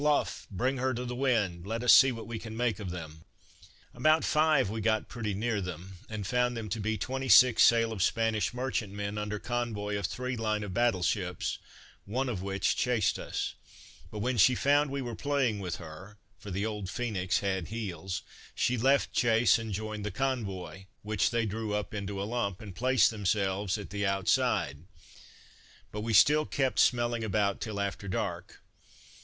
[0.03, 0.47] Luff!
[0.49, 1.67] bring her to the wind!
[1.67, 3.23] Let us see what we can make of them."
[3.93, 7.91] About five we got pretty near them, and found them to be twenty six sail
[7.91, 11.59] of Spanish merchantmen, under convoy of three line of battle ships,
[12.05, 13.53] one of which chased us;
[14.09, 18.23] but when she found we were playing with her (for the old Phoenix had heels)
[18.55, 22.73] she left chase, and joined the convoy; which they drew up into a lump, and
[22.73, 24.81] placed themselves at the outside;
[25.91, 28.63] but we still kept smelling about till after dark.